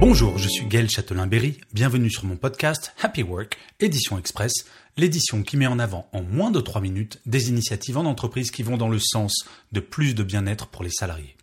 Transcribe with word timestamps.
Bonjour, 0.00 0.38
je 0.38 0.48
suis 0.48 0.64
Gaël 0.64 0.88
Châtelain-Berry. 0.88 1.58
Bienvenue 1.72 2.08
sur 2.08 2.24
mon 2.24 2.36
podcast 2.36 2.94
Happy 3.02 3.24
Work, 3.24 3.58
édition 3.80 4.16
express, 4.16 4.52
l'édition 4.96 5.42
qui 5.42 5.56
met 5.56 5.66
en 5.66 5.80
avant 5.80 6.08
en 6.12 6.22
moins 6.22 6.52
de 6.52 6.60
3 6.60 6.80
minutes 6.80 7.20
des 7.26 7.48
initiatives 7.48 7.98
en 7.98 8.04
entreprise 8.04 8.52
qui 8.52 8.62
vont 8.62 8.76
dans 8.76 8.88
le 8.88 9.00
sens 9.00 9.44
de 9.72 9.80
plus 9.80 10.14
de 10.14 10.22
bien-être 10.22 10.68
pour 10.68 10.84
les 10.84 10.90
salariés. 10.90 11.36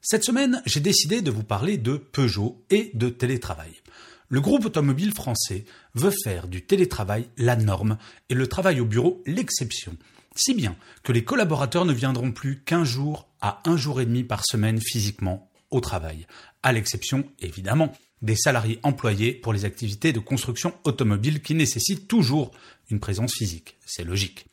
Cette 0.00 0.24
semaine, 0.24 0.62
j'ai 0.64 0.80
décidé 0.80 1.20
de 1.20 1.30
vous 1.30 1.42
parler 1.42 1.76
de 1.76 1.98
Peugeot 1.98 2.64
et 2.70 2.90
de 2.94 3.10
télétravail. 3.10 3.74
Le 4.30 4.40
groupe 4.40 4.64
automobile 4.64 5.12
français 5.12 5.66
veut 5.94 6.14
faire 6.24 6.48
du 6.48 6.64
télétravail 6.64 7.28
la 7.36 7.56
norme 7.56 7.98
et 8.30 8.34
le 8.34 8.46
travail 8.46 8.80
au 8.80 8.86
bureau 8.86 9.22
l'exception. 9.26 9.94
Si 10.34 10.54
bien 10.54 10.74
que 11.02 11.12
les 11.12 11.24
collaborateurs 11.24 11.84
ne 11.84 11.92
viendront 11.92 12.32
plus 12.32 12.62
qu'un 12.62 12.84
jour 12.84 13.28
à 13.42 13.60
un 13.66 13.76
jour 13.76 14.00
et 14.00 14.06
demi 14.06 14.24
par 14.24 14.46
semaine 14.46 14.80
physiquement 14.80 15.49
au 15.70 15.80
travail, 15.80 16.26
à 16.62 16.72
l'exception 16.72 17.24
évidemment 17.40 17.92
des 18.22 18.36
salariés 18.36 18.78
employés 18.82 19.32
pour 19.32 19.52
les 19.52 19.64
activités 19.64 20.12
de 20.12 20.20
construction 20.20 20.74
automobile 20.84 21.40
qui 21.40 21.54
nécessitent 21.54 22.08
toujours 22.08 22.50
une 22.90 23.00
présence 23.00 23.34
physique. 23.34 23.76
C'est 23.86 24.04
logique. 24.04 24.46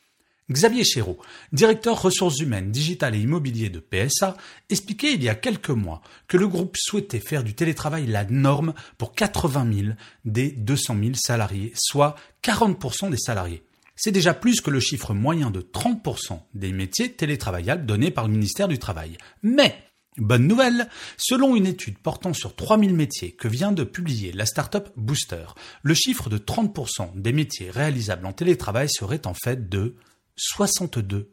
Xavier 0.50 0.82
Chéreau, 0.82 1.18
directeur 1.52 2.00
ressources 2.00 2.40
humaines, 2.40 2.70
digitales 2.70 3.14
et 3.14 3.20
immobilier 3.20 3.68
de 3.68 3.80
PSA, 3.80 4.34
expliquait 4.70 5.12
il 5.12 5.22
y 5.22 5.28
a 5.28 5.34
quelques 5.34 5.68
mois 5.68 6.00
que 6.26 6.38
le 6.38 6.48
groupe 6.48 6.74
souhaitait 6.78 7.20
faire 7.20 7.44
du 7.44 7.52
télétravail 7.52 8.06
la 8.06 8.24
norme 8.24 8.72
pour 8.96 9.12
80 9.14 9.70
000 9.74 9.88
des 10.24 10.50
200 10.50 10.96
000 10.98 11.14
salariés, 11.16 11.72
soit 11.74 12.16
40% 12.42 13.10
des 13.10 13.18
salariés. 13.18 13.62
C'est 13.94 14.12
déjà 14.12 14.32
plus 14.32 14.62
que 14.62 14.70
le 14.70 14.80
chiffre 14.80 15.12
moyen 15.12 15.50
de 15.50 15.60
30% 15.60 16.40
des 16.54 16.72
métiers 16.72 17.12
télétravaillables 17.12 17.84
donné 17.84 18.10
par 18.10 18.26
le 18.26 18.32
ministère 18.32 18.68
du 18.68 18.78
Travail. 18.78 19.18
Mais 19.42 19.76
Bonne 20.18 20.48
nouvelle, 20.48 20.88
selon 21.16 21.54
une 21.54 21.66
étude 21.66 21.96
portant 21.96 22.32
sur 22.32 22.56
3000 22.56 22.92
métiers 22.92 23.30
que 23.30 23.46
vient 23.46 23.70
de 23.70 23.84
publier 23.84 24.32
la 24.32 24.46
startup 24.46 24.88
Booster, 24.96 25.46
le 25.82 25.94
chiffre 25.94 26.28
de 26.28 26.38
30% 26.38 27.12
des 27.14 27.32
métiers 27.32 27.70
réalisables 27.70 28.26
en 28.26 28.32
télétravail 28.32 28.88
serait 28.88 29.28
en 29.28 29.34
fait 29.34 29.68
de 29.68 29.94
62%. 30.36 31.24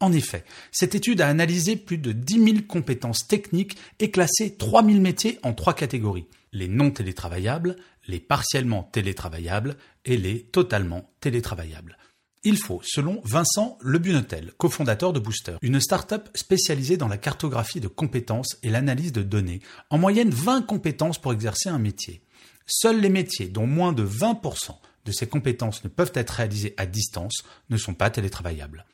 En 0.00 0.12
effet, 0.12 0.44
cette 0.72 0.94
étude 0.94 1.20
a 1.20 1.28
analysé 1.28 1.76
plus 1.76 1.98
de 1.98 2.12
10 2.12 2.44
000 2.44 2.56
compétences 2.66 3.28
techniques 3.28 3.76
et 3.98 4.10
classé 4.10 4.56
3000 4.56 5.02
métiers 5.02 5.38
en 5.42 5.52
trois 5.52 5.74
catégories. 5.74 6.28
Les 6.52 6.68
non 6.68 6.90
télétravaillables, 6.90 7.76
les 8.08 8.20
partiellement 8.20 8.84
télétravaillables 8.84 9.76
et 10.06 10.16
les 10.16 10.44
totalement 10.44 11.10
télétravaillables. 11.20 11.98
Il 12.44 12.58
faut, 12.58 12.80
selon 12.84 13.20
Vincent 13.24 13.78
Lebunetel, 13.80 14.52
cofondateur 14.56 15.12
de 15.12 15.18
Booster, 15.18 15.56
une 15.62 15.80
start-up 15.80 16.28
spécialisée 16.34 16.96
dans 16.96 17.08
la 17.08 17.18
cartographie 17.18 17.80
de 17.80 17.88
compétences 17.88 18.56
et 18.62 18.70
l'analyse 18.70 19.12
de 19.12 19.22
données, 19.22 19.60
en 19.90 19.98
moyenne 19.98 20.30
20 20.30 20.62
compétences 20.62 21.20
pour 21.20 21.32
exercer 21.32 21.68
un 21.68 21.78
métier. 21.78 22.22
Seuls 22.66 23.00
les 23.00 23.08
métiers 23.08 23.48
dont 23.48 23.66
moins 23.66 23.92
de 23.92 24.04
20% 24.04 24.76
de 25.04 25.12
ces 25.12 25.28
compétences 25.28 25.84
ne 25.84 25.88
peuvent 25.88 26.12
être 26.14 26.30
réalisées 26.30 26.74
à 26.76 26.86
distance 26.86 27.44
ne 27.70 27.76
sont 27.76 27.94
pas 27.94 28.10
télétravaillables. 28.10 28.84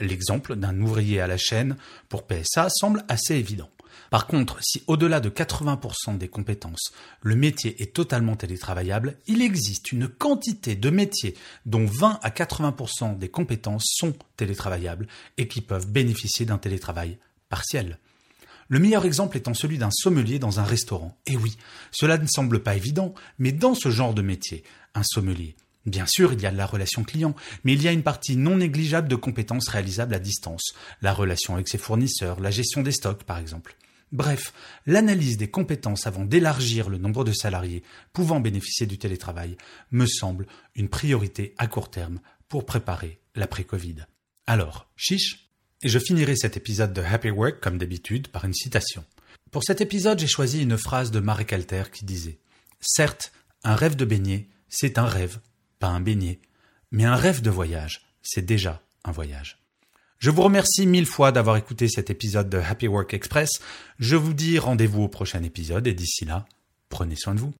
L'exemple 0.00 0.56
d'un 0.56 0.80
ouvrier 0.80 1.20
à 1.20 1.26
la 1.26 1.36
chaîne 1.36 1.76
pour 2.08 2.26
PSA 2.26 2.68
semble 2.70 3.04
assez 3.08 3.34
évident. 3.34 3.70
Par 4.10 4.26
contre, 4.26 4.58
si 4.60 4.82
au-delà 4.86 5.20
de 5.20 5.30
80% 5.30 6.18
des 6.18 6.28
compétences, 6.28 6.92
le 7.22 7.36
métier 7.36 7.80
est 7.82 7.94
totalement 7.94 8.36
télétravaillable, 8.36 9.16
il 9.26 9.42
existe 9.42 9.92
une 9.92 10.08
quantité 10.08 10.76
de 10.76 10.90
métiers 10.90 11.34
dont 11.66 11.86
20 11.86 12.20
à 12.22 12.30
80% 12.30 13.18
des 13.18 13.28
compétences 13.28 13.86
sont 13.86 14.14
télétravaillables 14.36 15.06
et 15.38 15.48
qui 15.48 15.60
peuvent 15.60 15.88
bénéficier 15.90 16.46
d'un 16.46 16.58
télétravail 16.58 17.18
partiel. 17.48 17.98
Le 18.68 18.78
meilleur 18.78 19.04
exemple 19.04 19.36
étant 19.36 19.54
celui 19.54 19.78
d'un 19.78 19.90
sommelier 19.90 20.38
dans 20.38 20.60
un 20.60 20.64
restaurant. 20.64 21.18
Et 21.26 21.36
oui, 21.36 21.56
cela 21.90 22.18
ne 22.18 22.26
semble 22.28 22.62
pas 22.62 22.76
évident, 22.76 23.14
mais 23.38 23.50
dans 23.50 23.74
ce 23.74 23.90
genre 23.90 24.14
de 24.14 24.22
métier, 24.22 24.62
un 24.94 25.02
sommelier, 25.02 25.56
Bien 25.86 26.06
sûr, 26.06 26.32
il 26.32 26.40
y 26.40 26.46
a 26.46 26.50
la 26.50 26.66
relation 26.66 27.04
client, 27.04 27.34
mais 27.64 27.72
il 27.72 27.82
y 27.82 27.88
a 27.88 27.92
une 27.92 28.02
partie 28.02 28.36
non 28.36 28.56
négligeable 28.56 29.08
de 29.08 29.16
compétences 29.16 29.68
réalisables 29.68 30.14
à 30.14 30.18
distance, 30.18 30.74
la 31.00 31.14
relation 31.14 31.54
avec 31.54 31.68
ses 31.68 31.78
fournisseurs, 31.78 32.40
la 32.40 32.50
gestion 32.50 32.82
des 32.82 32.92
stocks 32.92 33.24
par 33.24 33.38
exemple. 33.38 33.76
Bref, 34.12 34.52
l'analyse 34.86 35.36
des 35.36 35.50
compétences 35.50 36.06
avant 36.06 36.24
d'élargir 36.24 36.90
le 36.90 36.98
nombre 36.98 37.24
de 37.24 37.32
salariés 37.32 37.84
pouvant 38.12 38.40
bénéficier 38.40 38.86
du 38.86 38.98
télétravail 38.98 39.56
me 39.92 40.06
semble 40.06 40.46
une 40.74 40.88
priorité 40.88 41.54
à 41.58 41.68
court 41.68 41.90
terme 41.90 42.20
pour 42.48 42.66
préparer 42.66 43.20
l'après-Covid. 43.36 44.06
Alors, 44.46 44.90
chiche 44.96 45.48
Et 45.82 45.88
je 45.88 45.98
finirai 45.98 46.34
cet 46.34 46.56
épisode 46.56 46.92
de 46.92 47.00
Happy 47.00 47.30
Work 47.30 47.60
comme 47.60 47.78
d'habitude 47.78 48.28
par 48.28 48.44
une 48.44 48.52
citation. 48.52 49.04
Pour 49.52 49.62
cet 49.64 49.80
épisode, 49.80 50.18
j'ai 50.18 50.26
choisi 50.26 50.60
une 50.60 50.76
phrase 50.76 51.12
de 51.12 51.20
Marek 51.20 51.52
Alter 51.52 51.84
qui 51.92 52.04
disait 52.04 52.38
Certes, 52.80 53.32
un 53.62 53.76
rêve 53.76 53.96
de 53.96 54.04
baigner, 54.04 54.48
c'est 54.68 54.98
un 54.98 55.06
rêve, 55.06 55.38
pas 55.80 55.88
un 55.88 56.00
beignet, 56.00 56.38
mais 56.92 57.04
un 57.04 57.16
rêve 57.16 57.42
de 57.42 57.50
voyage, 57.50 58.06
c'est 58.22 58.44
déjà 58.44 58.80
un 59.04 59.10
voyage. 59.10 59.58
Je 60.18 60.30
vous 60.30 60.42
remercie 60.42 60.86
mille 60.86 61.06
fois 61.06 61.32
d'avoir 61.32 61.56
écouté 61.56 61.88
cet 61.88 62.10
épisode 62.10 62.50
de 62.50 62.58
Happy 62.58 62.86
Work 62.86 63.14
Express. 63.14 63.60
Je 63.98 64.16
vous 64.16 64.34
dis 64.34 64.58
rendez-vous 64.58 65.04
au 65.04 65.08
prochain 65.08 65.42
épisode 65.42 65.86
et 65.86 65.94
d'ici 65.94 66.26
là, 66.26 66.44
prenez 66.90 67.16
soin 67.16 67.34
de 67.34 67.40
vous. 67.40 67.54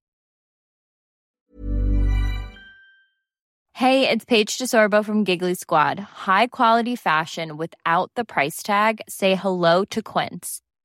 Hey, 3.73 4.07
it's 4.07 4.27
Paige 4.27 4.59
DeSorbo 4.59 5.03
from 5.03 5.25
Giggly 5.25 5.55
Squad. 5.55 5.99
High 6.27 6.49
quality 6.49 6.97
fashion 6.97 7.57
without 7.57 8.11
the 8.15 8.25
price 8.25 8.63
tag. 8.63 9.01
Say 9.09 9.37
hello 9.37 9.87
to 9.87 10.03
Quince. 10.03 10.61